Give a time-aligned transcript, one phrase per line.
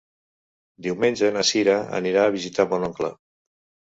[0.85, 3.11] Diumenge na Sira anirà a visitar mon oncle.